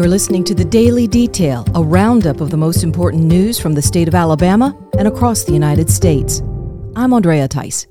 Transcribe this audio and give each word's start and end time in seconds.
You're 0.00 0.08
listening 0.08 0.44
to 0.44 0.54
the 0.54 0.64
Daily 0.64 1.06
Detail, 1.06 1.66
a 1.74 1.82
roundup 1.82 2.40
of 2.40 2.48
the 2.48 2.56
most 2.56 2.82
important 2.82 3.22
news 3.24 3.60
from 3.60 3.74
the 3.74 3.82
state 3.82 4.08
of 4.08 4.14
Alabama 4.14 4.74
and 4.96 5.06
across 5.06 5.44
the 5.44 5.52
United 5.52 5.90
States. 5.90 6.40
I'm 6.96 7.12
Andrea 7.12 7.46
Tice. 7.46 7.86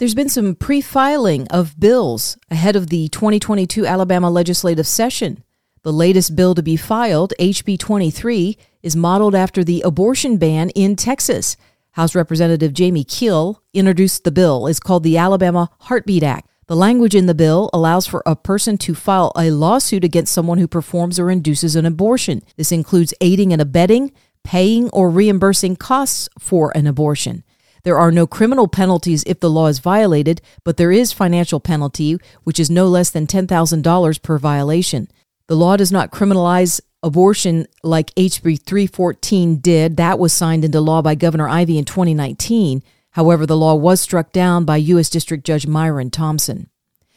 There's 0.00 0.16
been 0.16 0.28
some 0.28 0.56
pre 0.56 0.80
filing 0.80 1.46
of 1.46 1.78
bills 1.78 2.36
ahead 2.50 2.74
of 2.74 2.88
the 2.88 3.08
2022 3.10 3.86
Alabama 3.86 4.28
legislative 4.28 4.88
session. 4.88 5.44
The 5.84 5.92
latest 5.92 6.34
bill 6.34 6.56
to 6.56 6.62
be 6.64 6.76
filed, 6.76 7.32
HB 7.38 7.78
23, 7.78 8.58
is 8.82 8.96
modeled 8.96 9.36
after 9.36 9.62
the 9.62 9.82
abortion 9.82 10.38
ban 10.38 10.70
in 10.70 10.96
Texas. 10.96 11.56
House 11.92 12.16
Representative 12.16 12.72
Jamie 12.72 13.04
Kiel 13.04 13.62
introduced 13.72 14.24
the 14.24 14.32
bill. 14.32 14.66
It's 14.66 14.80
called 14.80 15.04
the 15.04 15.18
Alabama 15.18 15.70
Heartbeat 15.82 16.24
Act. 16.24 16.47
The 16.68 16.76
language 16.76 17.14
in 17.14 17.24
the 17.24 17.34
bill 17.34 17.70
allows 17.72 18.06
for 18.06 18.22
a 18.26 18.36
person 18.36 18.76
to 18.78 18.94
file 18.94 19.32
a 19.34 19.50
lawsuit 19.50 20.04
against 20.04 20.34
someone 20.34 20.58
who 20.58 20.68
performs 20.68 21.18
or 21.18 21.30
induces 21.30 21.74
an 21.74 21.86
abortion. 21.86 22.42
This 22.58 22.72
includes 22.72 23.14
aiding 23.22 23.54
and 23.54 23.62
abetting, 23.62 24.12
paying 24.44 24.90
or 24.90 25.08
reimbursing 25.08 25.76
costs 25.76 26.28
for 26.38 26.70
an 26.76 26.86
abortion. 26.86 27.42
There 27.84 27.96
are 27.96 28.12
no 28.12 28.26
criminal 28.26 28.68
penalties 28.68 29.24
if 29.26 29.40
the 29.40 29.48
law 29.48 29.68
is 29.68 29.78
violated, 29.78 30.42
but 30.62 30.76
there 30.76 30.92
is 30.92 31.10
financial 31.10 31.58
penalty, 31.58 32.18
which 32.44 32.60
is 32.60 32.68
no 32.68 32.86
less 32.86 33.08
than 33.08 33.26
$10,000 33.26 34.22
per 34.22 34.36
violation. 34.36 35.08
The 35.46 35.56
law 35.56 35.78
does 35.78 35.90
not 35.90 36.10
criminalize 36.10 36.82
abortion 37.02 37.66
like 37.82 38.14
HB 38.14 38.60
314 38.64 39.56
did. 39.60 39.96
That 39.96 40.18
was 40.18 40.34
signed 40.34 40.66
into 40.66 40.82
law 40.82 41.00
by 41.00 41.14
Governor 41.14 41.48
Ivey 41.48 41.78
in 41.78 41.86
2019. 41.86 42.82
However, 43.12 43.46
the 43.46 43.56
law 43.56 43.74
was 43.74 44.00
struck 44.00 44.32
down 44.32 44.64
by 44.64 44.76
U.S. 44.76 45.10
District 45.10 45.44
Judge 45.44 45.66
Myron 45.66 46.10
Thompson. 46.10 46.70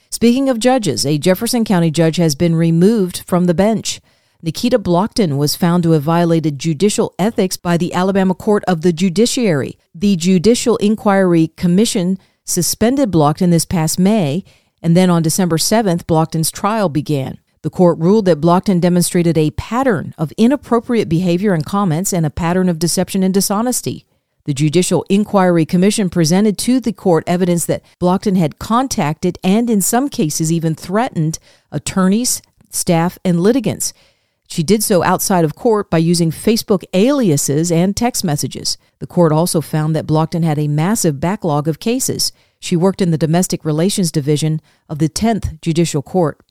Speaking 0.09 0.49
of 0.49 0.59
judges, 0.59 1.05
a 1.05 1.17
Jefferson 1.17 1.63
County 1.63 1.91
judge 1.91 2.17
has 2.17 2.35
been 2.35 2.55
removed 2.55 3.23
from 3.25 3.45
the 3.45 3.53
bench. 3.53 4.01
Nakita 4.43 4.81
Blocton 4.81 5.37
was 5.37 5.55
found 5.55 5.83
to 5.83 5.91
have 5.91 6.03
violated 6.03 6.57
judicial 6.57 7.13
ethics 7.19 7.57
by 7.57 7.77
the 7.77 7.93
Alabama 7.93 8.33
Court 8.33 8.63
of 8.67 8.81
the 8.81 8.91
Judiciary. 8.91 9.77
The 9.93 10.15
Judicial 10.15 10.77
Inquiry 10.77 11.49
Commission 11.55 12.17
suspended 12.43 13.11
Blocton 13.11 13.51
this 13.51 13.65
past 13.65 13.99
May, 13.99 14.43
and 14.81 14.97
then 14.97 15.09
on 15.09 15.21
December 15.21 15.57
7th, 15.57 16.05
Blocton's 16.05 16.51
trial 16.51 16.89
began. 16.89 17.39
The 17.61 17.69
court 17.69 17.99
ruled 17.99 18.25
that 18.25 18.41
Blocton 18.41 18.81
demonstrated 18.81 19.37
a 19.37 19.51
pattern 19.51 20.15
of 20.17 20.33
inappropriate 20.37 21.07
behavior 21.07 21.53
and 21.53 21.63
comments 21.63 22.11
and 22.11 22.25
a 22.25 22.31
pattern 22.31 22.67
of 22.67 22.79
deception 22.79 23.21
and 23.21 23.33
dishonesty. 23.33 24.05
The 24.45 24.53
Judicial 24.53 25.05
Inquiry 25.09 25.65
Commission 25.65 26.09
presented 26.09 26.57
to 26.59 26.79
the 26.79 26.93
court 26.93 27.23
evidence 27.27 27.65
that 27.65 27.83
Blocton 27.99 28.37
had 28.37 28.59
contacted 28.59 29.37
and, 29.43 29.69
in 29.69 29.81
some 29.81 30.09
cases, 30.09 30.51
even 30.51 30.73
threatened 30.73 31.37
attorneys, 31.71 32.41
staff, 32.71 33.19
and 33.23 33.39
litigants. 33.39 33.93
She 34.47 34.63
did 34.63 34.83
so 34.83 35.01
outside 35.01 35.45
of 35.45 35.55
court 35.55 35.89
by 35.89 35.99
using 35.99 36.29
Facebook 36.29 36.83
aliases 36.93 37.71
and 37.71 37.95
text 37.95 38.23
messages. 38.23 38.77
The 38.99 39.07
court 39.07 39.31
also 39.31 39.61
found 39.61 39.95
that 39.95 40.05
Blocton 40.05 40.43
had 40.43 40.59
a 40.59 40.67
massive 40.67 41.21
backlog 41.21 41.69
of 41.69 41.79
cases. 41.79 42.33
She 42.59 42.75
worked 42.75 43.01
in 43.01 43.11
the 43.11 43.17
Domestic 43.17 43.63
Relations 43.63 44.11
Division 44.11 44.59
of 44.89 44.99
the 44.99 45.07
10th 45.07 45.61
Judicial 45.61 46.01
Court. 46.01 46.41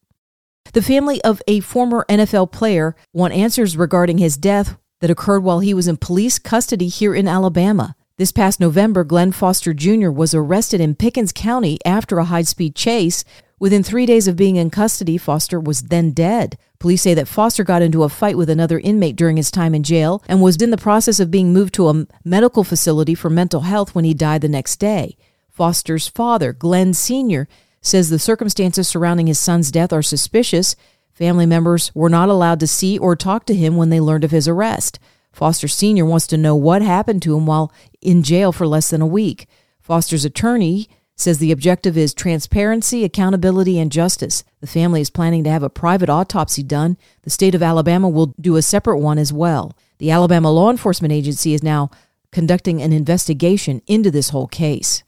The 0.72 0.80
family 0.80 1.22
of 1.24 1.42
a 1.46 1.60
former 1.60 2.06
NFL 2.08 2.52
player 2.52 2.94
want 3.12 3.34
answers 3.34 3.76
regarding 3.76 4.18
his 4.18 4.36
death 4.36 4.78
that 5.00 5.10
occurred 5.10 5.42
while 5.42 5.60
he 5.60 5.74
was 5.74 5.88
in 5.88 5.96
police 5.96 6.38
custody 6.38 6.88
here 6.88 7.14
in 7.14 7.26
Alabama. 7.26 7.96
This 8.16 8.32
past 8.32 8.60
November, 8.60 9.02
Glenn 9.02 9.32
Foster 9.32 9.72
Jr. 9.72 10.10
was 10.10 10.34
arrested 10.34 10.80
in 10.80 10.94
Pickens 10.94 11.32
County 11.32 11.78
after 11.84 12.18
a 12.18 12.26
high 12.26 12.42
speed 12.42 12.74
chase. 12.74 13.24
Within 13.58 13.82
three 13.82 14.06
days 14.06 14.28
of 14.28 14.36
being 14.36 14.56
in 14.56 14.70
custody, 14.70 15.16
Foster 15.16 15.58
was 15.58 15.84
then 15.84 16.12
dead. 16.12 16.58
Police 16.78 17.02
say 17.02 17.14
that 17.14 17.28
Foster 17.28 17.64
got 17.64 17.82
into 17.82 18.04
a 18.04 18.08
fight 18.08 18.36
with 18.36 18.48
another 18.48 18.78
inmate 18.78 19.16
during 19.16 19.36
his 19.36 19.50
time 19.50 19.74
in 19.74 19.82
jail 19.82 20.22
and 20.28 20.42
was 20.42 20.56
in 20.56 20.70
the 20.70 20.76
process 20.76 21.18
of 21.18 21.30
being 21.30 21.52
moved 21.52 21.74
to 21.74 21.88
a 21.88 22.06
medical 22.24 22.64
facility 22.64 23.14
for 23.14 23.30
mental 23.30 23.62
health 23.62 23.94
when 23.94 24.04
he 24.04 24.14
died 24.14 24.40
the 24.40 24.48
next 24.48 24.76
day. 24.76 25.16
Foster's 25.48 26.08
father, 26.08 26.52
Glenn 26.52 26.94
Sr., 26.94 27.48
says 27.82 28.10
the 28.10 28.18
circumstances 28.18 28.88
surrounding 28.88 29.26
his 29.26 29.38
son's 29.38 29.70
death 29.70 29.92
are 29.92 30.02
suspicious 30.02 30.76
Family 31.20 31.44
members 31.44 31.94
were 31.94 32.08
not 32.08 32.30
allowed 32.30 32.60
to 32.60 32.66
see 32.66 32.96
or 32.96 33.14
talk 33.14 33.44
to 33.44 33.54
him 33.54 33.76
when 33.76 33.90
they 33.90 34.00
learned 34.00 34.24
of 34.24 34.30
his 34.30 34.48
arrest. 34.48 34.98
Foster 35.34 35.68
Sr. 35.68 36.06
wants 36.06 36.26
to 36.28 36.38
know 36.38 36.56
what 36.56 36.80
happened 36.80 37.20
to 37.22 37.36
him 37.36 37.44
while 37.44 37.70
in 38.00 38.22
jail 38.22 38.52
for 38.52 38.66
less 38.66 38.88
than 38.88 39.02
a 39.02 39.06
week. 39.06 39.46
Foster's 39.82 40.24
attorney 40.24 40.88
says 41.16 41.36
the 41.36 41.52
objective 41.52 41.98
is 41.98 42.14
transparency, 42.14 43.04
accountability, 43.04 43.78
and 43.78 43.92
justice. 43.92 44.44
The 44.62 44.66
family 44.66 45.02
is 45.02 45.10
planning 45.10 45.44
to 45.44 45.50
have 45.50 45.62
a 45.62 45.68
private 45.68 46.08
autopsy 46.08 46.62
done. 46.62 46.96
The 47.24 47.28
state 47.28 47.54
of 47.54 47.62
Alabama 47.62 48.08
will 48.08 48.34
do 48.40 48.56
a 48.56 48.62
separate 48.62 49.00
one 49.00 49.18
as 49.18 49.30
well. 49.30 49.76
The 49.98 50.10
Alabama 50.10 50.50
Law 50.50 50.70
Enforcement 50.70 51.12
Agency 51.12 51.52
is 51.52 51.62
now 51.62 51.90
conducting 52.32 52.80
an 52.80 52.94
investigation 52.94 53.82
into 53.86 54.10
this 54.10 54.30
whole 54.30 54.48
case. 54.48 55.02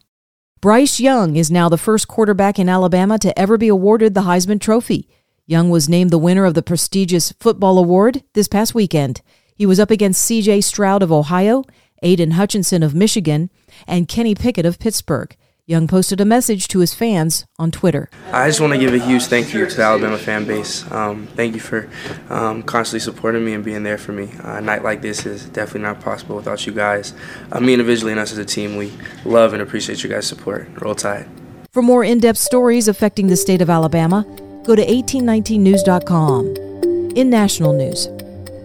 Bryce 0.61 1.01
Young 1.01 1.37
is 1.37 1.51
now 1.51 1.71
the 1.71 1.79
first 1.79 2.07
quarterback 2.07 2.59
in 2.59 2.69
Alabama 2.69 3.19
to 3.19 3.37
ever 3.39 3.57
be 3.57 3.69
awarded 3.69 4.13
the 4.13 4.21
Heisman 4.21 4.61
Trophy. 4.61 5.09
Young 5.47 5.71
was 5.71 5.89
named 5.89 6.11
the 6.11 6.19
winner 6.19 6.45
of 6.45 6.55
the 6.55 6.63
prestigious 6.63 7.33
football 7.41 7.79
award 7.79 8.23
this 8.35 8.47
past 8.47 8.75
weekend. 8.75 9.23
He 9.55 9.67
was 9.67 9.81
up 9.81 9.91
against 9.91 10.23
C.J. 10.23 10.61
Stroud 10.61 11.03
of 11.03 11.11
Ohio, 11.11 11.65
Aidan 12.03 12.33
Hutchinson 12.33 12.83
of 12.83 12.95
Michigan, 12.95 13.51
and 13.87 14.09
Kenny 14.09 14.35
Pickett 14.35 14.67
of 14.67 14.79
Pittsburgh. 14.79 15.37
Young 15.67 15.87
posted 15.87 16.21
a 16.21 16.25
message 16.25 16.69
to 16.69 16.81
his 16.81 16.93
fans 16.95 17.45
on 17.59 17.71
Twitter. 17.71 18.09
I 18.33 18.49
just 18.49 18.61
want 18.61 18.73
to 18.73 18.79
give 18.79 18.95
a 18.95 18.99
huge 18.99 19.27
thank 19.27 19.53
you 19.55 19.67
to 19.67 19.77
the 19.77 19.83
Alabama 19.83 20.19
fan 20.19 20.45
base. 20.45 20.91
Um, 20.91 21.29
thank 21.35 21.55
you 21.55 21.61
for 21.61 21.89
um, 22.31 22.63
constantly 22.63 23.01
supporting 23.01 23.45
me 23.45 23.55
and 23.55 23.65
being 23.65 23.83
there 23.83 23.99
for 23.99 24.13
me. 24.13 24.31
Uh, 24.45 24.57
a 24.57 24.61
night 24.61 24.83
like 24.83 25.03
this 25.03 25.25
is 25.25 25.45
definitely 25.47 25.83
not 25.83 26.01
possible 26.01 26.37
without 26.37 26.67
you 26.67 26.73
guys. 26.73 27.15
Uh, 27.51 27.61
me 27.61 27.75
individually 27.75 28.13
and 28.13 28.21
us 28.21 28.33
as 28.33 28.39
a 28.39 28.45
team, 28.45 28.77
we 28.77 28.93
love 29.25 29.53
and 29.53 29.63
appreciate 29.63 30.03
you 30.03 30.11
guys' 30.11 30.27
support. 30.27 30.69
Roll 30.81 30.95
Tide. 30.95 31.29
For 31.71 31.81
more 31.81 32.05
in 32.05 32.19
depth 32.19 32.39
stories 32.39 32.89
affecting 32.89 33.29
the 33.29 33.37
state 33.37 33.63
of 33.63 33.71
Alabama, 33.71 34.27
go 34.65 34.77
to 34.77 34.85
1819news.com. 34.85 36.57
In 37.17 37.29
national 37.29 37.73
news, 37.73 38.09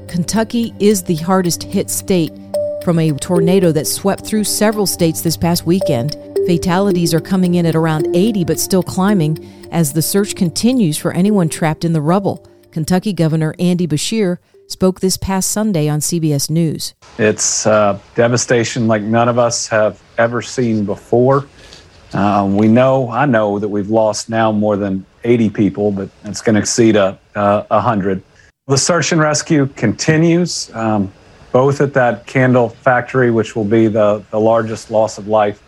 Kentucky 0.07 0.73
is 0.79 1.03
the 1.03 1.15
hardest 1.15 1.63
hit 1.63 1.89
state 1.89 2.31
from 2.83 2.99
a 2.99 3.11
tornado 3.13 3.71
that 3.71 3.87
swept 3.87 4.25
through 4.25 4.43
several 4.43 4.85
states 4.85 5.21
this 5.21 5.35
past 5.35 5.65
weekend. 5.65 6.15
Fatalities 6.45 7.13
are 7.13 7.19
coming 7.19 7.55
in 7.55 7.65
at 7.65 7.75
around 7.75 8.07
80 8.15 8.45
but 8.45 8.59
still 8.59 8.83
climbing 8.83 9.43
as 9.71 9.91
the 9.91 10.01
search 10.01 10.35
continues 10.35 10.97
for 10.97 11.11
anyone 11.11 11.49
trapped 11.49 11.83
in 11.83 11.93
the 11.93 12.01
rubble. 12.01 12.47
Kentucky 12.71 13.11
Governor 13.11 13.55
Andy 13.59 13.87
Beshear 13.87 14.37
spoke 14.67 14.99
this 14.99 15.17
past 15.17 15.51
Sunday 15.51 15.89
on 15.89 15.99
CBS 15.99 16.49
News. 16.49 16.93
It's 17.17 17.65
uh, 17.65 17.99
devastation 18.15 18.87
like 18.87 19.01
none 19.01 19.27
of 19.27 19.39
us 19.39 19.67
have 19.67 20.01
ever 20.17 20.41
seen 20.41 20.85
before. 20.85 21.47
Uh, 22.13 22.47
we 22.49 22.67
know, 22.67 23.09
I 23.09 23.25
know 23.25 23.59
that 23.59 23.67
we've 23.67 23.89
lost 23.89 24.29
now 24.29 24.51
more 24.51 24.77
than 24.77 25.05
80 25.23 25.49
people, 25.49 25.91
but 25.91 26.09
it's 26.25 26.41
going 26.41 26.55
to 26.55 26.61
exceed 26.61 26.95
a, 26.95 27.17
uh, 27.35 27.63
100. 27.67 28.21
The 28.67 28.77
search 28.77 29.11
and 29.11 29.21
rescue 29.21 29.67
continues, 29.75 30.73
um, 30.73 31.11
both 31.51 31.81
at 31.81 31.93
that 31.93 32.25
candle 32.27 32.69
factory, 32.69 33.31
which 33.31 33.55
will 33.55 33.65
be 33.65 33.87
the, 33.87 34.23
the 34.31 34.39
largest 34.39 34.91
loss 34.91 35.17
of 35.17 35.27
life, 35.27 35.63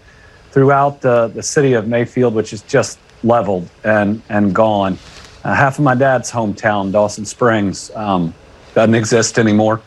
throughout 0.51 1.01
the, 1.01 1.27
the 1.27 1.43
city 1.43 1.73
of 1.73 1.87
Mayfield, 1.87 2.33
which 2.33 2.53
is 2.53 2.61
just 2.63 2.99
leveled 3.23 3.69
and, 3.83 4.21
and 4.29 4.53
gone. 4.53 4.97
Uh, 5.43 5.53
half 5.53 5.77
of 5.77 5.83
my 5.83 5.95
dad's 5.95 6.31
hometown, 6.31 6.91
Dawson 6.91 7.25
Springs, 7.25 7.91
um, 7.95 8.33
doesn't 8.73 8.95
exist 8.95 9.39
anymore 9.39 9.81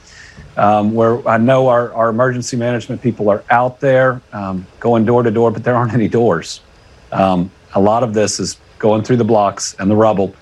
um, 0.57 0.93
where 0.95 1.27
I 1.27 1.39
know 1.39 1.69
our, 1.69 1.93
our 1.95 2.09
emergency 2.09 2.57
management 2.57 3.01
people 3.01 3.31
are 3.31 3.45
out 3.51 3.81
there 3.81 4.21
um, 4.33 4.67
going 4.81 5.05
door 5.05 5.23
to 5.23 5.31
door, 5.31 5.51
but 5.51 5.65
there 5.65 5.75
aren't 5.75 5.95
any 5.95 6.09
doors. 6.09 6.61
Um, 7.11 7.51
a 7.75 7.81
lot 7.81 8.03
of 8.03 8.15
this 8.15 8.39
is 8.39 8.59
going 8.83 9.03
through 9.03 9.17
the 9.17 9.25
blocks 9.25 9.75
and 9.79 9.91
the 9.91 9.97
rubble, 9.97 10.35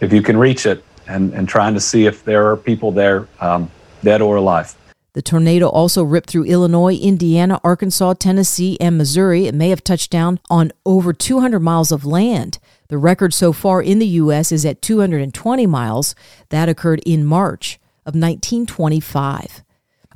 if 0.00 0.12
you 0.12 0.22
can 0.22 0.36
reach 0.36 0.66
it, 0.66 0.82
and, 1.06 1.32
and 1.34 1.48
trying 1.48 1.74
to 1.74 1.80
see 1.80 2.06
if 2.06 2.24
there 2.24 2.50
are 2.50 2.56
people 2.56 2.90
there, 2.90 3.28
um, 3.40 3.70
dead 4.02 4.20
or 4.20 4.36
alive. 4.36 4.74
The 5.12 5.20
tornado 5.20 5.68
also 5.68 6.02
ripped 6.02 6.30
through 6.30 6.44
Illinois, 6.44 6.94
Indiana, 6.94 7.60
Arkansas, 7.62 8.14
Tennessee, 8.14 8.78
and 8.80 8.96
Missouri. 8.96 9.44
It 9.44 9.54
may 9.54 9.68
have 9.68 9.84
touched 9.84 10.10
down 10.10 10.40
on 10.48 10.72
over 10.86 11.12
200 11.12 11.60
miles 11.60 11.92
of 11.92 12.06
land. 12.06 12.58
The 12.88 12.96
record 12.96 13.34
so 13.34 13.52
far 13.52 13.82
in 13.82 13.98
the 13.98 14.06
U.S. 14.06 14.50
is 14.50 14.64
at 14.64 14.80
220 14.80 15.66
miles. 15.66 16.14
That 16.48 16.70
occurred 16.70 17.02
in 17.04 17.26
March 17.26 17.78
of 18.06 18.14
1925. 18.14 19.62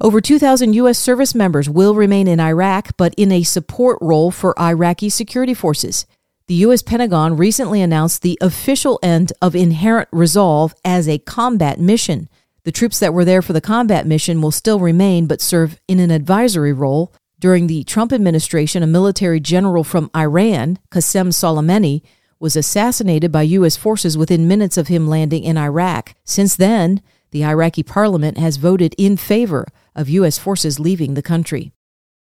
Over 0.00 0.20
2,000 0.22 0.72
U.S. 0.74 0.98
service 0.98 1.34
members 1.34 1.68
will 1.68 1.94
remain 1.94 2.26
in 2.26 2.40
Iraq, 2.40 2.96
but 2.96 3.14
in 3.18 3.32
a 3.32 3.42
support 3.42 3.98
role 4.00 4.30
for 4.30 4.58
Iraqi 4.58 5.10
security 5.10 5.54
forces. 5.54 6.06
The 6.48 6.54
U.S. 6.66 6.80
Pentagon 6.80 7.36
recently 7.36 7.82
announced 7.82 8.22
the 8.22 8.38
official 8.40 9.00
end 9.02 9.32
of 9.42 9.56
Inherent 9.56 10.08
Resolve 10.12 10.76
as 10.84 11.08
a 11.08 11.18
combat 11.18 11.80
mission. 11.80 12.28
The 12.62 12.70
troops 12.70 13.00
that 13.00 13.12
were 13.12 13.24
there 13.24 13.42
for 13.42 13.52
the 13.52 13.60
combat 13.60 14.06
mission 14.06 14.40
will 14.40 14.52
still 14.52 14.78
remain 14.78 15.26
but 15.26 15.40
serve 15.40 15.80
in 15.88 15.98
an 15.98 16.12
advisory 16.12 16.72
role. 16.72 17.12
During 17.40 17.66
the 17.66 17.82
Trump 17.82 18.12
administration, 18.12 18.84
a 18.84 18.86
military 18.86 19.40
general 19.40 19.82
from 19.82 20.08
Iran, 20.14 20.78
Qasem 20.92 21.32
Soleimani, 21.32 22.02
was 22.38 22.54
assassinated 22.54 23.32
by 23.32 23.42
U.S. 23.42 23.76
forces 23.76 24.16
within 24.16 24.46
minutes 24.46 24.76
of 24.76 24.86
him 24.86 25.08
landing 25.08 25.42
in 25.42 25.58
Iraq. 25.58 26.14
Since 26.22 26.54
then, 26.54 27.02
the 27.32 27.44
Iraqi 27.44 27.82
parliament 27.82 28.38
has 28.38 28.56
voted 28.56 28.94
in 28.96 29.16
favor 29.16 29.66
of 29.96 30.08
U.S. 30.08 30.38
forces 30.38 30.78
leaving 30.78 31.14
the 31.14 31.22
country. 31.22 31.72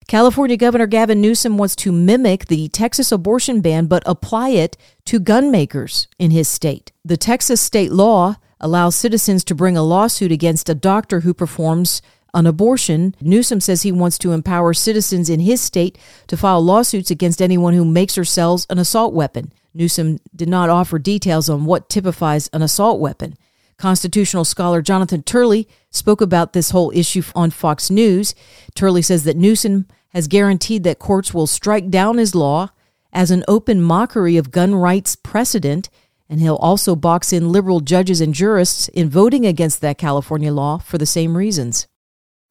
California 0.07 0.57
Governor 0.57 0.87
Gavin 0.87 1.21
Newsom 1.21 1.57
wants 1.57 1.75
to 1.77 1.91
mimic 1.91 2.47
the 2.47 2.67
Texas 2.69 3.11
abortion 3.11 3.61
ban 3.61 3.85
but 3.85 4.03
apply 4.05 4.49
it 4.49 4.77
to 5.05 5.19
gun 5.19 5.51
makers 5.51 6.07
in 6.19 6.31
his 6.31 6.47
state. 6.47 6.91
The 7.05 7.17
Texas 7.17 7.61
state 7.61 7.91
law 7.91 8.35
allows 8.59 8.95
citizens 8.95 9.43
to 9.45 9.55
bring 9.55 9.75
a 9.75 9.83
lawsuit 9.83 10.31
against 10.31 10.69
a 10.69 10.75
doctor 10.75 11.21
who 11.21 11.33
performs 11.33 12.01
an 12.33 12.47
abortion. 12.47 13.15
Newsom 13.21 13.59
says 13.59 13.81
he 13.81 13.91
wants 13.91 14.17
to 14.19 14.31
empower 14.31 14.73
citizens 14.73 15.29
in 15.29 15.39
his 15.39 15.61
state 15.61 15.97
to 16.27 16.37
file 16.37 16.61
lawsuits 16.61 17.11
against 17.11 17.41
anyone 17.41 17.73
who 17.73 17.85
makes 17.85 18.17
or 18.17 18.25
sells 18.25 18.65
an 18.69 18.79
assault 18.79 19.13
weapon. 19.13 19.53
Newsom 19.73 20.19
did 20.35 20.49
not 20.49 20.69
offer 20.69 20.99
details 20.99 21.49
on 21.49 21.65
what 21.65 21.89
typifies 21.89 22.49
an 22.53 22.61
assault 22.61 22.99
weapon. 22.99 23.37
Constitutional 23.77 24.45
scholar 24.45 24.81
Jonathan 24.81 25.23
Turley 25.23 25.67
spoke 25.89 26.21
about 26.21 26.53
this 26.53 26.71
whole 26.71 26.91
issue 26.95 27.23
on 27.35 27.51
Fox 27.51 27.89
News. 27.89 28.35
Turley 28.75 29.01
says 29.01 29.23
that 29.23 29.37
Newsom 29.37 29.87
has 30.09 30.27
guaranteed 30.27 30.83
that 30.83 30.99
courts 30.99 31.33
will 31.33 31.47
strike 31.47 31.89
down 31.89 32.17
his 32.17 32.35
law 32.35 32.69
as 33.11 33.31
an 33.31 33.43
open 33.47 33.81
mockery 33.81 34.37
of 34.37 34.51
gun 34.51 34.75
rights 34.75 35.15
precedent, 35.15 35.89
and 36.29 36.39
he'll 36.39 36.55
also 36.55 36.95
box 36.95 37.31
in 37.31 37.51
liberal 37.51 37.79
judges 37.79 38.21
and 38.21 38.33
jurists 38.33 38.87
in 38.89 39.09
voting 39.09 39.45
against 39.45 39.81
that 39.81 39.97
California 39.97 40.51
law 40.51 40.77
for 40.77 40.97
the 40.97 41.05
same 41.05 41.37
reasons. 41.37 41.87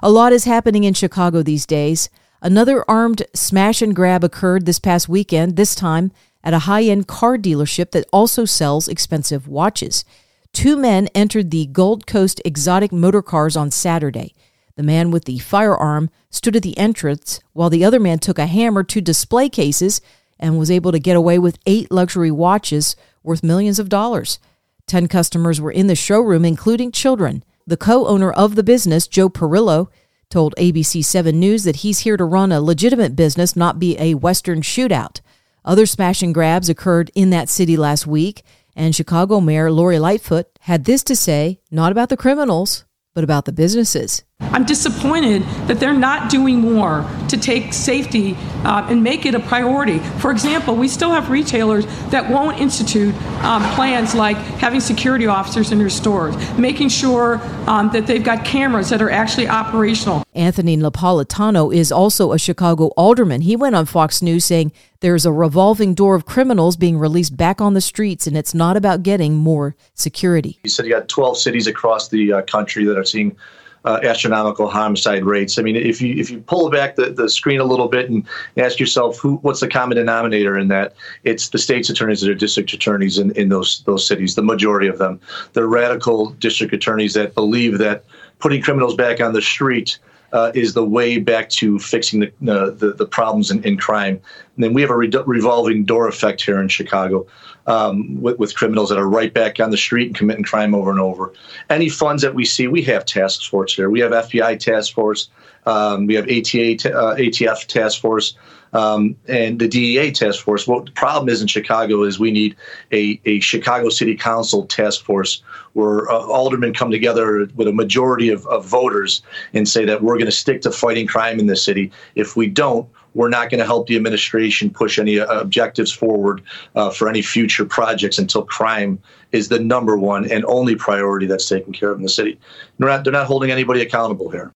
A 0.01 0.11
lot 0.11 0.33
is 0.33 0.45
happening 0.45 0.85
in 0.85 0.95
Chicago 0.95 1.43
these 1.43 1.67
days. 1.67 2.11
Another 2.41 2.85
armed 2.89 3.23
smash 3.35 3.83
and 3.83 3.95
grab 3.95 4.25
occurred 4.25 4.67
this 4.67 4.81
past 4.81 5.09
weekend, 5.09 5.57
this 5.57 5.75
time 5.75 6.11
at 6.43 6.55
a 6.55 6.61
high 6.61 6.83
end 6.83 7.07
car 7.07 7.39
dealership 7.39 7.93
that 7.93 8.09
also 8.13 8.45
sells 8.45 8.89
expensive 8.89 9.47
watches. 9.47 10.05
Two 10.53 10.77
men 10.77 11.09
entered 11.15 11.51
the 11.51 11.67
Gold 11.67 12.07
Coast 12.07 12.41
exotic 12.45 12.93
motor 12.93 13.23
cars 13.23 13.57
on 13.57 13.71
Saturday. 13.71 14.35
The 14.77 14.83
man 14.83 15.11
with 15.11 15.25
the 15.25 15.39
firearm 15.39 16.11
stood 16.31 16.57
at 16.57 16.63
the 16.63 16.77
entrance 16.77 17.41
while 17.53 17.71
the 17.71 17.85
other 17.85 17.99
man 17.99 18.19
took 18.19 18.39
a 18.39 18.47
hammer 18.47 18.83
to 18.85 19.01
display 19.01 19.49
cases 19.49 20.01
and 20.39 20.59
was 20.59 20.71
able 20.71 20.93
to 20.93 20.99
get 20.99 21.17
away 21.17 21.39
with 21.39 21.59
eight 21.67 21.91
luxury 21.91 22.31
watches 22.31 22.97
worth 23.23 23.43
millions 23.43 23.79
of 23.79 23.89
dollars. 23.89 24.39
Ten 24.87 25.09
customers 25.09 25.61
were 25.61 25.73
in 25.73 25.87
the 25.87 25.95
showroom, 25.95 26.45
including 26.45 26.93
children. 26.93 27.45
The 27.67 27.77
co 27.77 28.07
owner 28.07 28.31
of 28.31 28.55
the 28.55 28.63
business, 28.63 29.07
Joe 29.07 29.31
Perillo, 29.31 29.89
told 30.29 30.55
ABC 30.57 31.05
7 31.05 31.39
News 31.39 31.65
that 31.65 31.77
he's 31.77 32.01
here 32.01 32.17
to 32.17 32.25
run 32.25 32.53
a 32.53 32.61
legitimate 32.61 33.17
business, 33.17 33.57
not 33.57 33.79
be 33.79 33.97
a 33.99 34.15
Western 34.15 34.61
shootout. 34.61 35.21
Other 35.65 35.87
smash 35.87 36.23
and 36.23 36.35
grabs 36.35 36.69
occurred 36.69 37.11
in 37.15 37.31
that 37.31 37.49
city 37.49 37.77
last 37.77 38.07
week. 38.07 38.43
And 38.75 38.95
Chicago 38.95 39.41
Mayor 39.41 39.71
Lori 39.71 39.99
Lightfoot 39.99 40.47
had 40.61 40.85
this 40.85 41.03
to 41.05 41.17
say, 41.17 41.61
not 41.71 41.93
about 41.93 42.09
the 42.09 42.17
criminals, 42.17 42.85
but 43.15 43.25
about 43.25 43.45
the 43.45 43.53
businesses. 43.53 44.25
I'm 44.53 44.65
disappointed 44.65 45.43
that 45.67 45.81
they're 45.81 45.93
not 45.93 46.31
doing 46.31 46.61
more 46.61 47.09
to 47.29 47.37
take 47.37 47.73
safety 47.73 48.37
uh, 48.65 48.87
and 48.89 49.03
make 49.03 49.25
it 49.25 49.35
a 49.35 49.41
priority. 49.41 49.99
For 50.19 50.31
example, 50.31 50.77
we 50.77 50.89
still 50.89 51.11
have 51.11 51.31
retailers 51.31 51.87
that 52.11 52.29
won't 52.29 52.61
institute 52.61 53.15
um, 53.43 53.63
plans 53.75 54.15
like 54.15 54.37
having 54.37 54.81
security 54.81 55.27
officers 55.27 55.73
in 55.73 55.79
their 55.79 55.89
stores, 55.89 56.37
making 56.59 56.91
sure 56.91 57.41
um, 57.67 57.91
that 57.93 58.07
they've 58.07 58.23
got 58.23 58.45
cameras 58.45 58.91
that 58.91 59.01
are 59.01 59.11
actually 59.11 59.49
operational. 59.49 60.23
Anthony 60.35 60.77
Napolitano 60.77 61.75
is 61.75 61.93
also 61.93 62.33
a 62.33 62.39
Chicago 62.39 62.87
alderman. 62.97 63.43
He 63.43 63.57
went 63.57 63.75
on 63.75 63.87
Fox 63.87 64.23
News 64.23 64.45
saying 64.45 64.73
there's 65.01 65.27
a 65.27 65.33
revolving 65.33 65.95
door 65.95 66.15
of 66.15 66.27
criminals 66.27 66.77
being 66.77 66.99
released 66.99 67.37
back 67.37 67.61
on 67.61 67.75
the 67.75 67.81
streets, 67.81 68.27
and 68.27 68.37
it's 68.37 68.55
not 68.55 68.77
about 68.77 69.03
getting 69.03 69.35
more 69.35 69.75
security. 69.95 70.59
He 70.63 70.69
said 70.69 70.87
you 70.87 70.93
got 70.93 71.09
12 71.09 71.37
cities 71.39 71.67
across 71.67 72.09
the 72.09 72.33
uh, 72.33 72.43
country 72.43 72.85
that 72.85 72.97
are 72.97 73.05
seeing 73.05 73.37
uh, 73.85 74.01
astronomical 74.03 74.69
homicide 74.69 75.25
rates. 75.25 75.59
I 75.59 75.63
mean, 75.63 75.77
if 75.77 76.01
you 76.01 76.15
if 76.15 76.31
you 76.31 76.41
pull 76.41 76.71
back 76.71 76.97
the, 76.97 77.11
the 77.11 77.29
screen 77.29 77.61
a 77.61 77.65
little 77.65 77.89
bit 77.89 78.09
and 78.11 78.27
ask 78.57 78.79
yourself 78.79 79.19
who 79.19 79.37
what's 79.37 79.61
the 79.61 79.69
common 79.69 79.97
denominator 79.97 80.57
in 80.57 80.69
that, 80.69 80.95
it's 81.25 81.49
the 81.49 81.59
state's 81.59 81.91
attorneys 81.91 82.21
that 82.21 82.31
are 82.31 82.35
district 82.35 82.73
attorneys 82.73 83.19
in, 83.19 83.33
in 83.33 83.49
those 83.49 83.83
those 83.85 84.07
cities. 84.07 84.35
The 84.35 84.43
majority 84.43 84.89
of 84.89 84.99
them, 84.99 85.21
they're 85.53 85.67
radical 85.67 86.31
district 86.33 86.73
attorneys 86.73 87.15
that 87.15 87.35
believe 87.35 87.79
that 87.79 88.05
putting 88.39 88.63
criminals 88.63 88.95
back 88.95 89.21
on 89.21 89.33
the 89.33 89.43
street 89.43 89.99
uh, 90.33 90.51
is 90.55 90.73
the 90.73 90.85
way 90.85 91.19
back 91.19 91.49
to 91.51 91.79
fixing 91.79 92.21
the 92.21 92.29
uh, 92.51 92.71
the, 92.71 92.95
the, 92.97 93.07
problems 93.07 93.51
in, 93.51 93.63
in, 93.65 93.77
crime. 93.77 94.21
And 94.57 94.65
then 94.65 94.73
we 94.73 94.81
have 94.81 94.91
a 94.91 94.97
re- 94.97 95.11
revolving 95.27 95.85
door 95.85 96.09
effect 96.09 96.43
here 96.43 96.61
in 96.61 96.69
Chicago 96.69 97.27
um, 97.67 98.21
with, 98.21 98.39
with, 98.39 98.55
criminals 98.55 98.89
that 98.89 98.99
are 98.99 99.09
right 99.09 99.33
back 99.33 99.61
on 99.61 99.71
the 99.71 99.77
street 99.77 100.07
and 100.07 100.17
committing 100.17 100.45
crime 100.45 100.75
over 100.75 100.91
and 100.91 101.01
over. 101.01 101.33
Any 101.69 101.89
funds 101.89 102.23
that 102.23 102.35
we 102.35 102.45
see, 102.45 102.67
we 102.67 102.83
have 102.83 103.05
task 103.05 103.49
force 103.49 103.75
here. 103.75 103.91
We 103.91 104.01
have 104.01 104.13
FBI 104.13 104.59
task 104.59 104.95
force. 104.95 105.29
Um, 105.67 106.07
we 106.07 106.15
have 106.15 106.25
ATA, 106.25 106.93
uh, 106.93 107.17
ATF 107.17 107.67
task 107.67 108.01
force. 108.01 108.35
Um, 108.73 109.17
and 109.29 109.59
the 109.59 109.69
DEA 109.69 110.13
task 110.13 110.43
force. 110.43 110.67
What 110.67 110.87
the 110.87 110.93
problem 110.93 111.29
is 111.29 111.43
in 111.43 111.47
Chicago 111.47 112.05
is 112.05 112.19
we 112.19 112.31
need 112.31 112.57
a, 112.91 113.21
a 113.27 113.41
Chicago 113.41 113.91
City 113.91 114.17
Council 114.17 114.67
task 114.67 115.05
force 115.05 115.43
where 115.75 116.11
uh, 116.11 116.15
aldermen 116.15 116.73
come 116.73 116.91
together 116.91 117.47
with 117.55 117.69
a 117.69 117.73
majority 117.73 118.31
of, 118.31 118.47
of 118.47 118.65
voters 118.65 119.23
and 119.53 119.69
say 119.69 119.85
that 119.85 120.03
we're 120.03 120.15
going 120.15 120.27
to 120.27 120.33
stick 120.33 120.63
to 120.63 120.71
fighting 120.71 121.07
crime 121.07 121.39
in 121.39 121.47
this 121.47 121.63
city. 121.63 121.91
If 122.15 122.35
we 122.35 122.47
don't, 122.47 122.89
we're 123.15 123.29
not 123.29 123.51
going 123.51 123.59
to 123.59 123.67
help 123.67 123.87
the 123.87 123.97
administration 123.97 124.71
push 124.71 124.99
any 124.99 125.21
uh, 125.21 125.27
objectives 125.41 125.93
forward 125.93 126.43
uh, 126.75 126.91
for 126.91 127.09
any 127.09 127.23
future 127.23 127.65
projects 127.65 128.19
until 128.19 128.43
crime 128.45 128.99
is 129.33 129.49
the 129.49 129.59
number 129.59 129.97
one 129.97 130.31
and 130.31 130.45
only 130.47 130.77
priority 130.77 131.27
that's 131.27 131.49
taken 131.49 131.73
care 131.73 131.91
of 131.91 131.99
in 131.99 132.03
the 132.03 132.09
city. 132.09 132.39
They're 132.79 132.89
not, 132.89 133.05
they're 133.05 133.13
not 133.13 133.27
holding 133.27 133.51
anybody 133.51 133.83
accountable 133.83 134.31
here. 134.31 134.53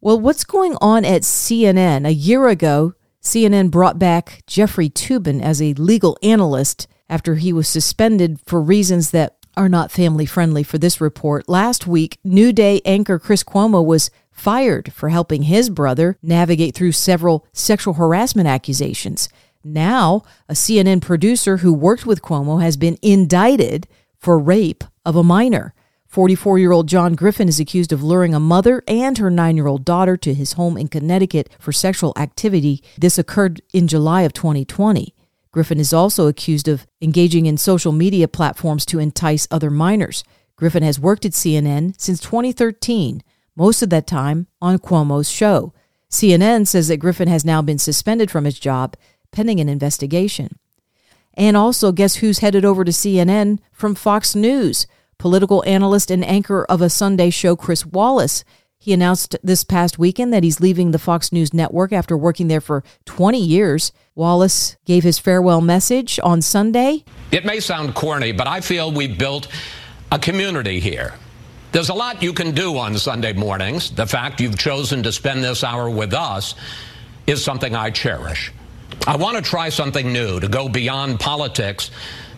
Well, 0.00 0.18
what's 0.18 0.44
going 0.44 0.76
on 0.80 1.04
at 1.04 1.22
CNN? 1.22 2.06
A 2.06 2.12
year 2.12 2.48
ago, 2.48 2.94
CNN 3.22 3.70
brought 3.70 3.98
back 4.00 4.42
Jeffrey 4.46 4.90
Toobin 4.90 5.40
as 5.40 5.62
a 5.62 5.74
legal 5.74 6.18
analyst 6.22 6.88
after 7.08 7.36
he 7.36 7.52
was 7.52 7.68
suspended 7.68 8.40
for 8.46 8.60
reasons 8.60 9.12
that 9.12 9.36
are 9.56 9.68
not 9.68 9.92
family 9.92 10.26
friendly 10.26 10.62
for 10.62 10.78
this 10.78 11.00
report. 11.00 11.48
Last 11.48 11.86
week, 11.86 12.18
New 12.24 12.52
Day 12.52 12.80
anchor 12.84 13.18
Chris 13.18 13.44
Cuomo 13.44 13.84
was 13.84 14.10
fired 14.32 14.92
for 14.92 15.10
helping 15.10 15.42
his 15.42 15.70
brother 15.70 16.18
navigate 16.22 16.74
through 16.74 16.92
several 16.92 17.46
sexual 17.52 17.94
harassment 17.94 18.48
accusations. 18.48 19.28
Now, 19.62 20.22
a 20.48 20.54
CNN 20.54 21.00
producer 21.00 21.58
who 21.58 21.72
worked 21.72 22.06
with 22.06 22.22
Cuomo 22.22 22.60
has 22.60 22.76
been 22.76 22.98
indicted 23.02 23.86
for 24.18 24.38
rape 24.38 24.82
of 25.04 25.14
a 25.14 25.22
minor. 25.22 25.74
44 26.12 26.58
year 26.58 26.72
old 26.72 26.90
John 26.90 27.14
Griffin 27.14 27.48
is 27.48 27.58
accused 27.58 27.90
of 27.90 28.02
luring 28.02 28.34
a 28.34 28.38
mother 28.38 28.82
and 28.86 29.16
her 29.16 29.30
nine 29.30 29.56
year 29.56 29.66
old 29.66 29.82
daughter 29.82 30.18
to 30.18 30.34
his 30.34 30.52
home 30.52 30.76
in 30.76 30.88
Connecticut 30.88 31.48
for 31.58 31.72
sexual 31.72 32.12
activity. 32.18 32.84
This 32.98 33.16
occurred 33.16 33.62
in 33.72 33.88
July 33.88 34.20
of 34.20 34.34
2020. 34.34 35.14
Griffin 35.52 35.80
is 35.80 35.94
also 35.94 36.26
accused 36.26 36.68
of 36.68 36.86
engaging 37.00 37.46
in 37.46 37.56
social 37.56 37.92
media 37.92 38.28
platforms 38.28 38.84
to 38.84 38.98
entice 38.98 39.48
other 39.50 39.70
minors. 39.70 40.22
Griffin 40.54 40.82
has 40.82 41.00
worked 41.00 41.24
at 41.24 41.32
CNN 41.32 41.98
since 41.98 42.20
2013 42.20 43.22
most 43.56 43.80
of 43.80 43.88
that 43.88 44.06
time 44.06 44.48
on 44.60 44.78
Cuomo's 44.78 45.30
show. 45.30 45.72
CNN 46.10 46.66
says 46.66 46.88
that 46.88 46.98
Griffin 46.98 47.28
has 47.28 47.42
now 47.42 47.62
been 47.62 47.78
suspended 47.78 48.30
from 48.30 48.44
his 48.44 48.58
job 48.58 48.96
pending 49.30 49.60
an 49.60 49.68
investigation. 49.70 50.58
And 51.32 51.56
also, 51.56 51.90
guess 51.90 52.16
who's 52.16 52.40
headed 52.40 52.66
over 52.66 52.84
to 52.84 52.92
CNN 52.92 53.60
from 53.72 53.94
Fox 53.94 54.34
News? 54.34 54.86
Political 55.22 55.62
analyst 55.68 56.10
and 56.10 56.24
anchor 56.24 56.64
of 56.64 56.82
a 56.82 56.90
Sunday 56.90 57.30
show, 57.30 57.54
Chris 57.54 57.86
Wallace. 57.86 58.42
He 58.80 58.92
announced 58.92 59.36
this 59.40 59.62
past 59.62 59.96
weekend 59.96 60.32
that 60.32 60.42
he's 60.42 60.58
leaving 60.58 60.90
the 60.90 60.98
Fox 60.98 61.30
News 61.30 61.54
network 61.54 61.92
after 61.92 62.16
working 62.16 62.48
there 62.48 62.60
for 62.60 62.82
20 63.04 63.38
years. 63.40 63.92
Wallace 64.16 64.76
gave 64.84 65.04
his 65.04 65.20
farewell 65.20 65.60
message 65.60 66.18
on 66.24 66.42
Sunday. 66.42 67.04
It 67.30 67.44
may 67.44 67.60
sound 67.60 67.94
corny, 67.94 68.32
but 68.32 68.48
I 68.48 68.60
feel 68.60 68.90
we've 68.90 69.16
built 69.16 69.46
a 70.10 70.18
community 70.18 70.80
here. 70.80 71.14
There's 71.70 71.90
a 71.90 71.94
lot 71.94 72.20
you 72.20 72.32
can 72.32 72.50
do 72.50 72.76
on 72.76 72.98
Sunday 72.98 73.32
mornings. 73.32 73.92
The 73.92 74.08
fact 74.08 74.40
you've 74.40 74.58
chosen 74.58 75.04
to 75.04 75.12
spend 75.12 75.44
this 75.44 75.62
hour 75.62 75.88
with 75.88 76.14
us 76.14 76.56
is 77.28 77.44
something 77.44 77.76
I 77.76 77.90
cherish. 77.90 78.52
I 79.06 79.14
want 79.14 79.36
to 79.36 79.42
try 79.42 79.68
something 79.68 80.12
new, 80.12 80.40
to 80.40 80.48
go 80.48 80.68
beyond 80.68 81.20
politics 81.20 81.92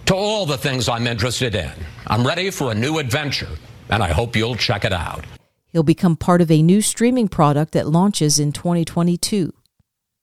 to 0.06 0.14
all 0.14 0.46
the 0.46 0.58
things 0.58 0.88
I'm 0.88 1.06
interested 1.06 1.54
in. 1.54 1.72
I'm 2.06 2.26
ready 2.26 2.50
for 2.50 2.72
a 2.72 2.74
new 2.74 2.98
adventure, 2.98 3.48
and 3.88 4.02
I 4.02 4.12
hope 4.12 4.36
you'll 4.36 4.56
check 4.56 4.84
it 4.84 4.92
out. 4.92 5.24
He'll 5.72 5.82
become 5.82 6.16
part 6.16 6.40
of 6.40 6.50
a 6.50 6.62
new 6.62 6.80
streaming 6.80 7.28
product 7.28 7.72
that 7.72 7.88
launches 7.88 8.38
in 8.38 8.52
2022. 8.52 9.52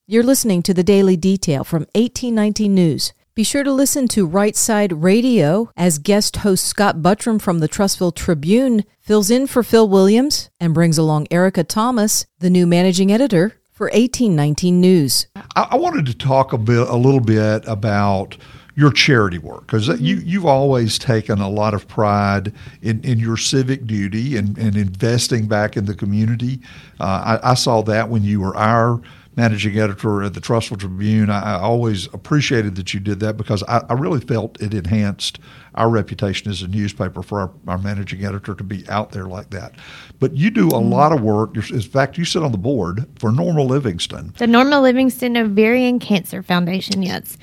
You're 0.07 0.23
listening 0.23 0.61
to 0.63 0.73
the 0.73 0.83
Daily 0.83 1.17
Detail 1.17 1.63
from 1.63 1.81
1819 1.95 2.73
News. 2.73 3.13
Be 3.33 3.43
sure 3.43 3.63
to 3.63 3.71
listen 3.71 4.07
to 4.09 4.25
Right 4.25 4.55
Side 4.55 5.03
Radio 5.03 5.69
as 5.77 5.99
guest 5.99 6.37
host 6.37 6.65
Scott 6.65 6.97
Buttram 6.97 7.41
from 7.41 7.59
the 7.59 7.69
Trussville 7.69 8.13
Tribune 8.13 8.83
fills 8.99 9.31
in 9.31 9.47
for 9.47 9.63
Phil 9.63 9.87
Williams 9.87 10.49
and 10.59 10.73
brings 10.73 10.97
along 10.97 11.27
Erica 11.31 11.63
Thomas, 11.63 12.25
the 12.39 12.49
new 12.49 12.67
managing 12.67 13.11
editor 13.11 13.55
for 13.71 13.85
1819 13.85 14.81
News. 14.81 15.27
I, 15.55 15.75
wanted 15.75 16.05
to 16.07 16.13
talk 16.13 16.53
a 16.53 16.57
bit, 16.57 16.87
a 16.87 16.95
little 16.95 17.21
bit 17.21 17.63
about 17.65 18.37
your 18.81 18.91
charity 18.91 19.37
work 19.37 19.67
because 19.67 19.87
you 20.01 20.15
you've 20.15 20.45
always 20.45 20.97
taken 20.97 21.39
a 21.39 21.47
lot 21.47 21.75
of 21.75 21.87
pride 21.87 22.51
in, 22.81 22.99
in 23.03 23.19
your 23.19 23.37
civic 23.37 23.85
duty 23.85 24.35
and, 24.35 24.57
and 24.57 24.75
investing 24.75 25.47
back 25.47 25.77
in 25.77 25.85
the 25.85 25.93
community. 25.93 26.59
Uh, 26.99 27.39
I, 27.43 27.51
I, 27.51 27.53
saw 27.53 27.83
that 27.83 28.09
when 28.09 28.23
you 28.23 28.41
were 28.41 28.57
our 28.57 28.99
managing 29.35 29.77
editor 29.77 30.23
at 30.23 30.33
the 30.33 30.41
Trussville 30.41 30.79
Tribune. 30.79 31.29
I, 31.29 31.57
I 31.57 31.59
always 31.59 32.07
appreciated 32.07 32.75
that 32.75 32.91
you 32.91 32.99
did 32.99 33.19
that 33.19 33.37
because 33.37 33.63
I, 33.63 33.83
I, 33.87 33.93
really 33.93 34.19
felt 34.19 34.59
it 34.61 34.73
enhanced 34.73 35.39
our 35.75 35.89
reputation 35.89 36.51
as 36.51 36.61
a 36.63 36.67
newspaper 36.67 37.23
for 37.23 37.39
our, 37.39 37.51
our 37.67 37.77
managing 37.77 38.25
editor 38.25 38.55
to 38.55 38.63
be 38.63 38.83
out 38.89 39.11
there 39.11 39.27
like 39.27 39.51
that. 39.51 39.75
But 40.19 40.35
you 40.35 40.49
do 40.49 40.67
a 40.69 40.73
mm 40.73 40.89
lot 40.91 41.13
of 41.13 41.21
work. 41.21 41.55
In 41.55 41.81
fact, 41.81 42.17
you 42.17 42.25
sit 42.25 42.43
on 42.43 42.51
the 42.51 42.57
board 42.57 43.05
for 43.19 43.31
Norma 43.31 43.61
Livingston. 43.63 44.33
The 44.37 44.47
Norma 44.47 44.81
Livingston 44.81 45.37
Ovarian 45.37 45.99
Cancer 45.99 46.43
Foundation, 46.43 47.01
yes. 47.01 47.37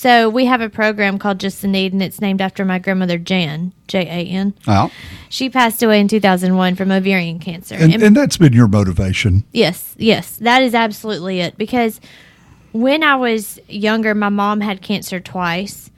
So 0.00 0.30
we 0.30 0.46
have 0.46 0.62
a 0.62 0.70
program 0.70 1.18
called 1.18 1.38
Just 1.40 1.60
the 1.60 1.68
Need, 1.68 1.92
and 1.92 2.02
it's 2.02 2.22
named 2.22 2.40
after 2.40 2.64
my 2.64 2.78
grandmother 2.78 3.18
Jan, 3.18 3.74
J 3.86 3.98
A 4.00 4.26
N. 4.30 4.54
Oh. 4.66 4.90
She 5.28 5.50
passed 5.50 5.82
away 5.82 6.00
in 6.00 6.08
2001 6.08 6.74
from 6.76 6.90
ovarian 6.90 7.38
cancer. 7.38 7.74
And, 7.74 7.92
and, 7.92 8.02
and 8.02 8.16
that's 8.16 8.38
been 8.38 8.54
your 8.54 8.66
motivation. 8.66 9.44
Yes, 9.52 9.94
yes. 9.98 10.36
That 10.38 10.62
is 10.62 10.74
absolutely 10.74 11.40
it. 11.40 11.58
Because 11.58 12.00
when 12.72 13.02
I 13.02 13.16
was 13.16 13.60
younger, 13.68 14.14
my 14.14 14.30
mom 14.30 14.62
had 14.62 14.80
cancer 14.80 15.20
twice. 15.20 15.90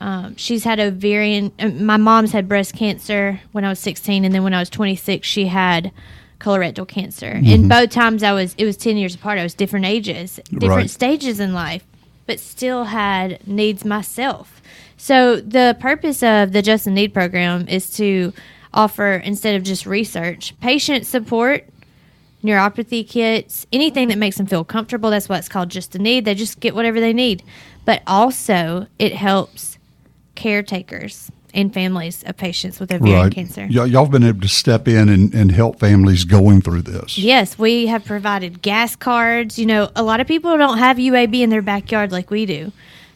Um, 0.00 0.34
she's 0.34 0.64
had 0.64 0.80
ovarian, 0.80 1.52
uh, 1.60 1.68
my 1.68 1.98
mom's 1.98 2.32
had 2.32 2.48
breast 2.48 2.74
cancer 2.74 3.40
when 3.52 3.64
I 3.64 3.68
was 3.68 3.78
16, 3.78 4.24
and 4.24 4.34
then 4.34 4.42
when 4.42 4.54
I 4.54 4.58
was 4.58 4.70
26, 4.70 5.24
she 5.24 5.46
had 5.46 5.92
colorectal 6.40 6.88
cancer. 6.88 7.34
Mm-hmm. 7.34 7.52
And 7.52 7.68
both 7.68 7.90
times 7.90 8.24
I 8.24 8.32
was, 8.32 8.56
it 8.58 8.64
was 8.64 8.76
10 8.76 8.96
years 8.96 9.14
apart. 9.14 9.38
I 9.38 9.44
was 9.44 9.54
different 9.54 9.86
ages, 9.86 10.40
different 10.50 10.80
right. 10.80 10.90
stages 10.90 11.38
in 11.38 11.54
life 11.54 11.84
but 12.26 12.40
still 12.40 12.84
had 12.84 13.46
needs 13.46 13.84
myself. 13.84 14.60
So 14.96 15.36
the 15.36 15.76
purpose 15.80 16.22
of 16.22 16.52
the 16.52 16.62
Just 16.62 16.84
the 16.84 16.90
Need 16.90 17.14
program 17.14 17.68
is 17.68 17.90
to 17.96 18.32
offer 18.74 19.14
instead 19.14 19.54
of 19.54 19.62
just 19.62 19.86
research, 19.86 20.58
patient 20.60 21.06
support, 21.06 21.64
neuropathy 22.42 23.06
kits, 23.08 23.66
anything 23.72 24.08
that 24.08 24.18
makes 24.18 24.36
them 24.36 24.46
feel 24.46 24.64
comfortable. 24.64 25.10
That's 25.10 25.28
why 25.28 25.38
it's 25.38 25.48
called 25.48 25.70
Just 25.70 25.92
the 25.92 25.98
Need. 25.98 26.24
They 26.24 26.34
just 26.34 26.60
get 26.60 26.74
whatever 26.74 27.00
they 27.00 27.12
need. 27.12 27.42
But 27.84 28.02
also 28.06 28.86
it 28.98 29.14
helps 29.14 29.78
caretakers 30.34 31.30
and 31.56 31.72
families 31.72 32.22
of 32.24 32.36
patients 32.36 32.78
with 32.78 32.92
ovarian 32.92 33.18
right. 33.18 33.32
cancer. 33.32 33.62
Y- 33.62 33.86
y'all 33.86 34.04
have 34.04 34.12
been 34.12 34.22
able 34.22 34.42
to 34.42 34.48
step 34.48 34.86
in 34.86 35.08
and, 35.08 35.34
and 35.34 35.50
help 35.50 35.80
families 35.80 36.24
going 36.24 36.60
through 36.60 36.82
this. 36.82 37.16
Yes, 37.16 37.58
we 37.58 37.86
have 37.86 38.04
provided 38.04 38.60
gas 38.60 38.94
cards. 38.94 39.58
You 39.58 39.64
know, 39.66 39.90
a 39.96 40.02
lot 40.02 40.20
of 40.20 40.28
people 40.28 40.56
don't 40.58 40.78
have 40.78 40.98
UAB 40.98 41.40
in 41.40 41.48
their 41.48 41.62
backyard 41.62 42.12
like 42.12 42.30
we 42.30 42.44
do. 42.44 42.72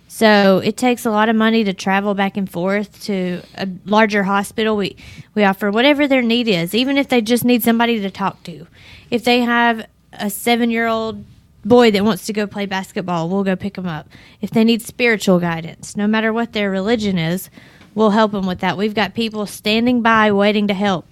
So 0.09 0.61
it 0.65 0.77
takes 0.77 1.07
a 1.07 1.11
lot 1.11 1.29
of 1.29 1.37
money 1.37 1.63
to 1.65 1.73
travel 1.73 2.15
back 2.15 2.37
and 2.37 2.51
forth 2.51 3.05
to 3.05 3.43
a 3.55 3.69
larger 3.85 4.25
hospital. 4.25 4.77
We 4.77 4.97
we 5.35 5.45
offer 5.45 5.71
whatever 5.71 6.09
their 6.09 6.23
need 6.23 6.49
is, 6.49 6.75
even 6.75 6.97
if 6.97 7.09
they 7.09 7.21
just 7.21 7.45
need 7.45 7.63
somebody 7.63 8.01
to 8.01 8.11
talk 8.11 8.43
to. 8.45 8.67
If 9.11 9.23
they 9.23 9.41
have 9.41 9.87
a 10.15 10.29
seven 10.31 10.71
year 10.71 10.89
old 10.89 11.25
boy 11.65 11.91
that 11.93 12.05
wants 12.05 12.27
to 12.27 12.33
go 12.33 12.47
play 12.47 12.67
basketball, 12.67 13.29
we'll 13.29 13.45
go 13.45 13.55
pick 13.55 13.75
them 13.75 13.87
up. 13.87 14.09
If 14.41 14.51
they 14.51 14.65
need 14.65 14.83
spiritual 14.83 15.39
guidance, 15.39 15.97
no 15.97 16.07
matter 16.07 16.33
what 16.33 16.55
their 16.55 16.71
religion 16.71 17.19
is, 17.19 17.51
we'll 17.95 18.11
help 18.11 18.33
them 18.33 18.47
with 18.47 18.61
that. 18.61 18.77
We've 18.77 18.95
got 18.95 19.15
people 19.15 19.47
standing 19.47 20.03
by 20.03 20.33
waiting 20.33 20.69
to 20.69 20.75
help. 20.75 21.07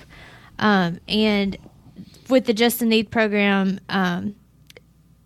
Um, 0.59 1.01
and 1.09 1.57
with 2.29 2.47
the 2.47 2.55
Just 2.55 2.81
the 2.81 2.87
Need 2.87 3.11
program, 3.11 3.81
um, 3.89 4.35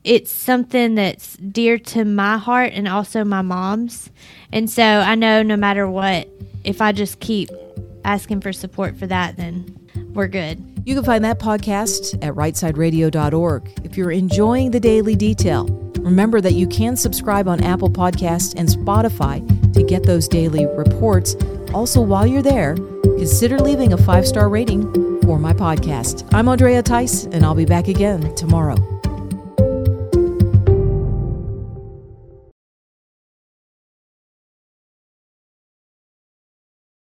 it's 0.05 0.33
something 0.33 0.95
that's 0.95 1.37
dear 1.37 1.79
to 1.79 2.05
my 2.05 2.37
heart 2.37 2.73
and 2.75 2.89
also 2.89 3.25
my 3.25 3.43
mom's. 3.43 4.11
And 4.53 4.69
so 4.69 4.83
I 4.83 5.15
know 5.15 5.43
no 5.43 5.57
matter 5.57 5.89
what, 5.89 6.29
if 6.65 6.81
I 6.81 6.93
just 6.93 7.21
keep 7.21 7.51
asking 8.05 8.41
for 8.41 8.53
support 8.53 8.97
for 8.97 9.07
that, 9.07 9.37
then 9.37 9.79
we're 10.13 10.29
good. 10.29 10.65
You 10.85 10.97
can 10.97 11.05
find 11.05 11.25
that 11.25 11.39
podcast 11.39 12.15
at 12.25 12.35
rightsideradio.org. 12.35 13.81
If 13.85 13.97
you're 13.97 14.11
enjoying 14.11 14.73
the 14.73 14.81
daily 14.81 15.15
detail, 15.15 15.67
remember 16.01 16.41
that 16.41 16.55
you 16.55 16.67
can 16.67 16.97
subscribe 16.97 17.47
on 17.47 17.63
Apple 17.63 17.91
Podcasts 17.91 18.55
and 18.57 18.69
Spotify 18.69 19.62
get 19.93 20.05
those 20.05 20.27
daily 20.27 20.65
reports. 20.65 21.37
Also, 21.75 22.01
while 22.01 22.27
you're 22.27 22.41
there, 22.43 22.77
consider 23.03 23.59
leaving 23.59 23.93
a 23.93 23.99
five 23.99 24.27
star 24.27 24.49
rating 24.49 24.91
for 25.23 25.39
my 25.39 25.53
podcast. 25.53 26.27
I'm 26.33 26.49
Andrea 26.49 26.83
Tice, 26.83 27.25
and 27.25 27.45
I'll 27.45 27.55
be 27.55 27.67
back 27.67 27.89
again 27.89 28.35
tomorrow. 28.35 28.92